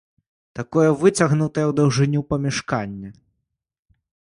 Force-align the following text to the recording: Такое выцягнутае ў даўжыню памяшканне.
Такое 0.59 0.85
выцягнутае 1.01 1.65
ў 1.67 1.73
даўжыню 1.83 2.19
памяшканне. 2.35 3.09